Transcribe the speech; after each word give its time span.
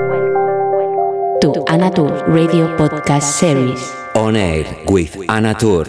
welcome, 0.09 1.53
to 1.53 1.65
Anna 1.69 1.91
Tur 1.91 2.25
Radio 2.29 2.75
Podcast 2.79 3.25
Series. 3.25 3.93
On 4.15 4.37
air 4.37 4.65
with 4.89 5.15
Anna 5.29 5.53
Tur. 5.53 5.85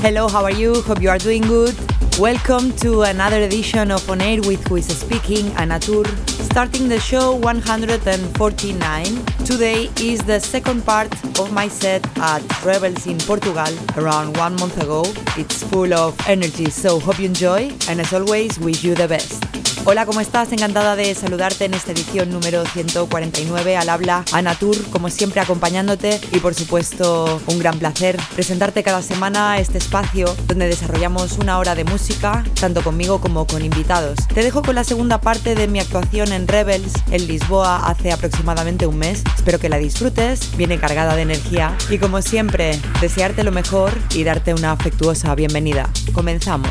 Hello, 0.00 0.28
how 0.28 0.44
are 0.44 0.52
you? 0.52 0.80
Hope 0.82 1.02
you 1.02 1.10
are 1.10 1.18
doing 1.18 1.42
good. 1.42 1.89
Welcome 2.18 2.72
to 2.78 3.02
another 3.02 3.40
edition 3.42 3.90
of 3.90 4.08
On 4.10 4.20
Air 4.20 4.40
with 4.42 4.66
Who 4.68 4.76
is 4.76 4.86
Speaking, 4.86 5.52
Anna 5.52 5.78
Tur. 5.78 6.04
Starting 6.26 6.88
the 6.88 7.00
show 7.00 7.34
149. 7.36 9.04
Today 9.46 9.90
is 10.00 10.20
the 10.20 10.38
second 10.38 10.84
part 10.84 11.12
of 11.38 11.52
my 11.52 11.68
set 11.68 12.04
at 12.18 12.42
Rebels 12.64 13.06
in 13.06 13.18
Portugal 13.18 13.72
around 13.96 14.36
one 14.36 14.54
month 14.56 14.82
ago. 14.82 15.04
It's 15.38 15.62
full 15.62 15.94
of 15.94 16.18
energy, 16.28 16.68
so 16.68 16.98
hope 16.98 17.18
you 17.18 17.26
enjoy 17.26 17.70
and 17.88 18.00
as 18.00 18.12
always, 18.12 18.58
wish 18.58 18.84
you 18.84 18.94
the 18.94 19.08
best. 19.08 19.49
Hola, 19.86 20.04
¿cómo 20.04 20.20
estás? 20.20 20.52
Encantada 20.52 20.94
de 20.94 21.14
saludarte 21.14 21.64
en 21.64 21.72
esta 21.72 21.92
edición 21.92 22.28
número 22.28 22.66
149 22.66 23.78
al 23.78 23.88
habla 23.88 24.24
Ana 24.30 24.54
Tour, 24.54 24.76
como 24.90 25.08
siempre 25.08 25.40
acompañándote 25.40 26.20
y 26.32 26.38
por 26.38 26.54
supuesto 26.54 27.40
un 27.46 27.58
gran 27.58 27.78
placer 27.78 28.18
presentarte 28.34 28.82
cada 28.82 29.00
semana 29.00 29.58
este 29.58 29.78
espacio 29.78 30.36
donde 30.46 30.68
desarrollamos 30.68 31.38
una 31.38 31.58
hora 31.58 31.74
de 31.74 31.84
música, 31.84 32.44
tanto 32.60 32.82
conmigo 32.82 33.22
como 33.22 33.46
con 33.46 33.64
invitados. 33.64 34.18
Te 34.32 34.42
dejo 34.42 34.60
con 34.62 34.74
la 34.74 34.84
segunda 34.84 35.22
parte 35.22 35.54
de 35.54 35.66
mi 35.66 35.80
actuación 35.80 36.30
en 36.32 36.46
Rebels 36.46 36.92
en 37.10 37.26
Lisboa 37.26 37.88
hace 37.88 38.12
aproximadamente 38.12 38.86
un 38.86 38.98
mes. 38.98 39.24
Espero 39.34 39.58
que 39.58 39.70
la 39.70 39.78
disfrutes, 39.78 40.54
viene 40.58 40.78
cargada 40.78 41.16
de 41.16 41.22
energía 41.22 41.74
y 41.88 41.96
como 41.96 42.20
siempre, 42.20 42.78
desearte 43.00 43.44
lo 43.44 43.50
mejor 43.50 43.92
y 44.14 44.24
darte 44.24 44.52
una 44.52 44.72
afectuosa 44.72 45.34
bienvenida. 45.34 45.88
Comenzamos. 46.12 46.70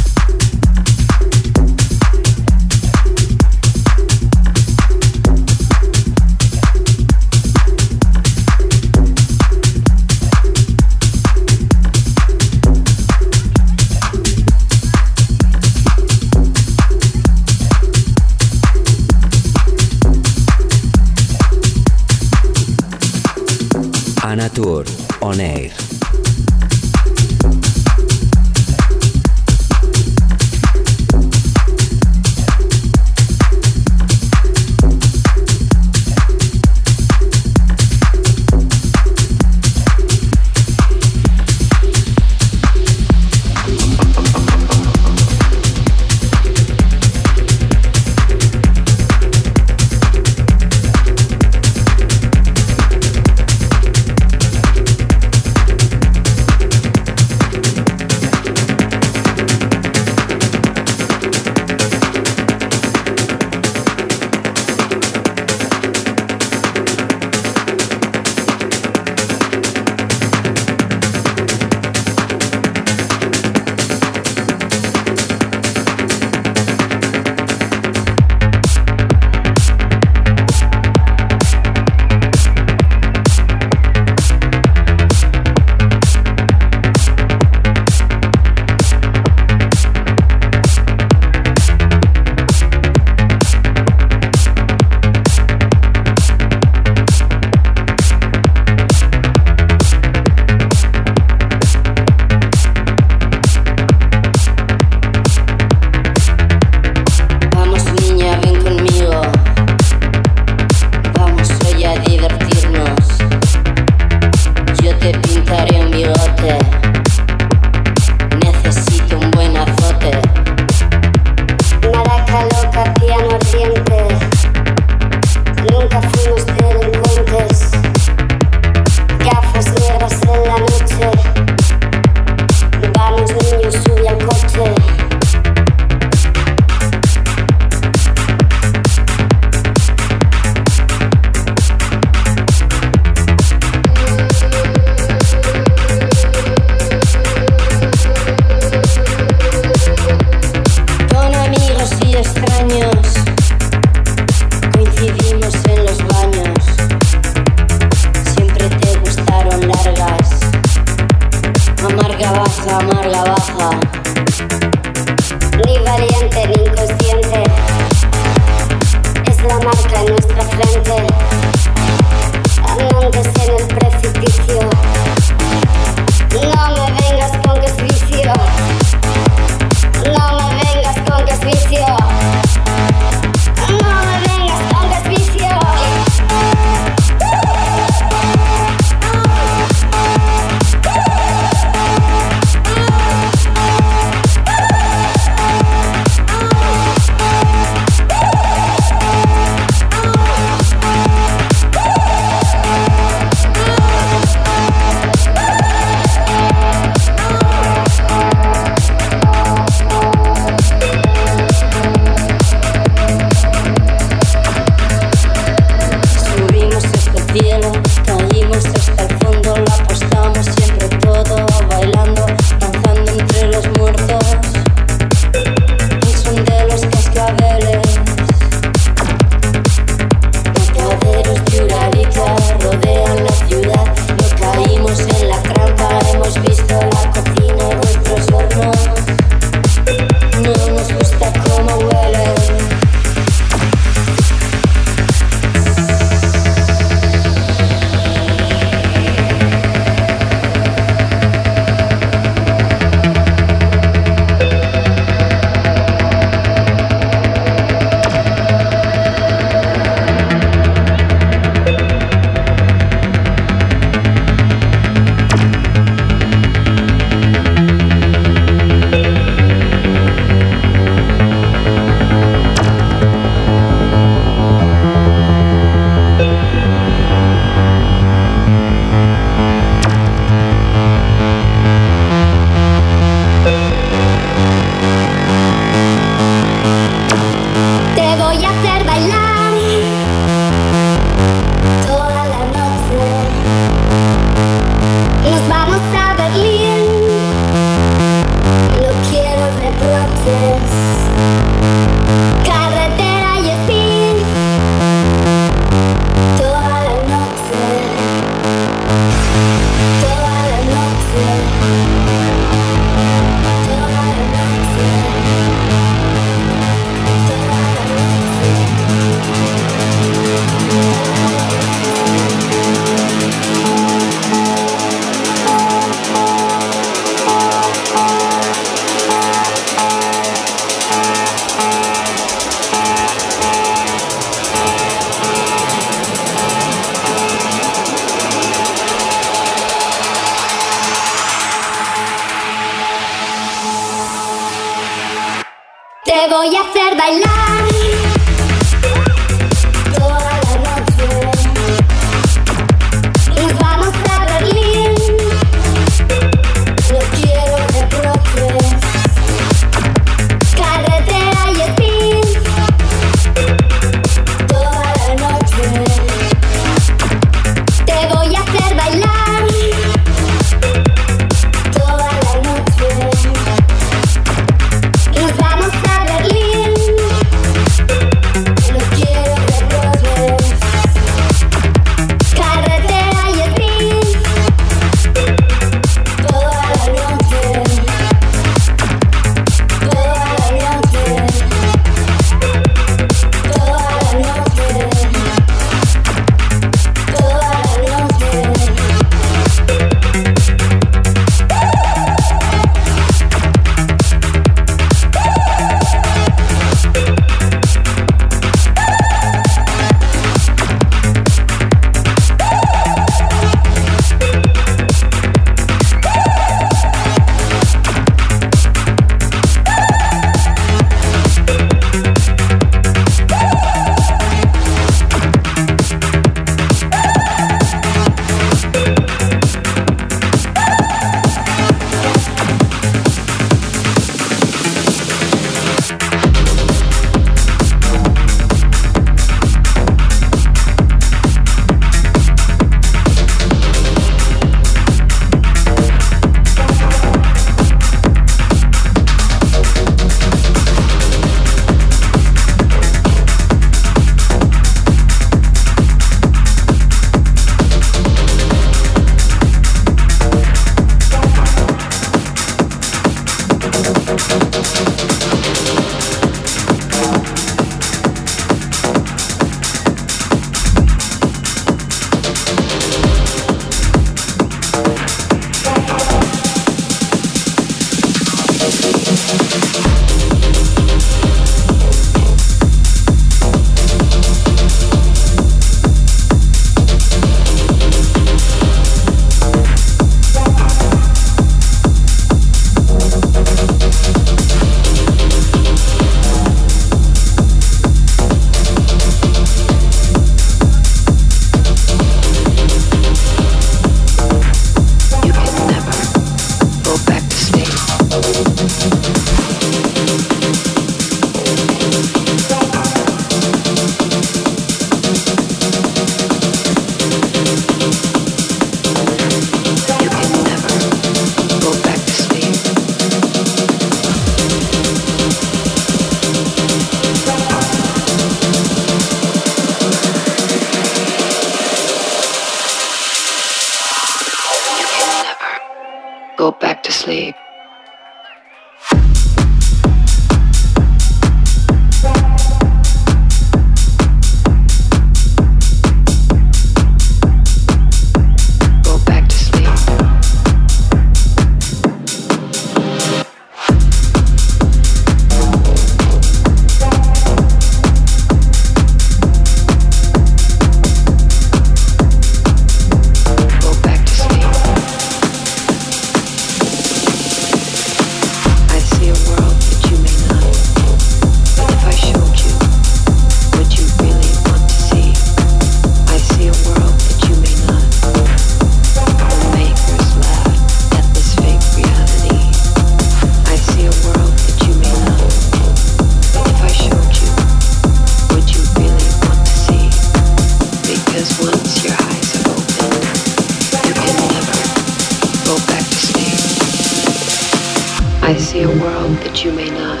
world 598.88 599.16
that 599.18 599.44
you 599.44 599.52
may 599.52 599.70
not. 599.70 600.00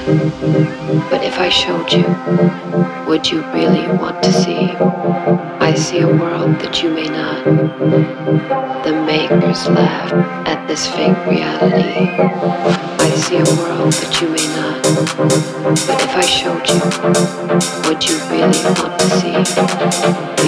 But 1.10 1.22
if 1.22 1.38
I 1.38 1.50
showed 1.50 1.92
you, 1.92 2.06
would 3.08 3.24
you 3.30 3.40
really 3.52 3.86
want 4.02 4.22
to 4.22 4.32
see? 4.32 4.62
I 5.68 5.74
see 5.74 6.00
a 6.00 6.06
world 6.06 6.52
that 6.62 6.82
you 6.82 6.90
may 6.98 7.08
not. 7.20 7.44
The 8.86 8.94
makers 9.10 9.68
laugh 9.68 10.12
at 10.52 10.66
this 10.68 10.86
fake 10.94 11.20
reality. 11.26 11.98
I 13.06 13.10
see 13.24 13.36
a 13.36 13.50
world 13.60 13.92
that 14.00 14.12
you 14.20 14.28
may 14.36 14.46
not. 14.58 14.76
But 15.88 15.98
if 16.06 16.14
I 16.24 16.26
showed 16.38 16.64
you, 16.70 16.78
would 17.86 18.00
you 18.08 18.16
really 18.32 18.62
want 18.80 18.94
to 19.00 19.08
see? 19.18 19.36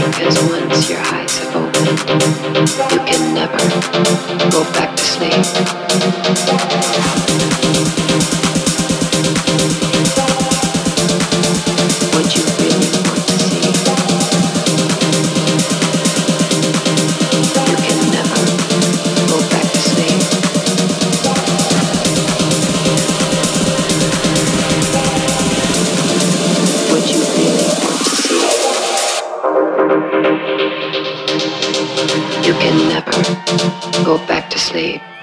Because 0.01 0.37
once 0.49 0.89
your 0.89 1.03
eyes 1.17 1.39
have 1.41 1.57
opened, 1.57 1.70
you 1.81 1.87
can 3.07 3.33
Never 3.33 3.57
go 4.51 4.65
back 4.75 4.95
to 4.97 5.03
sleep. 5.03 5.61
body 34.81 35.20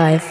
Live. 0.00 0.29